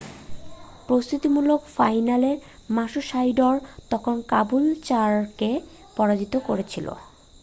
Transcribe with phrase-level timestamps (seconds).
[0.89, 2.31] প্রস্তুতিমূলক ফাইনালে
[2.69, 3.55] মারুশাইডোর
[3.91, 5.49] তখন কাবুলচারকে
[5.97, 6.87] পরাজিত করেছিল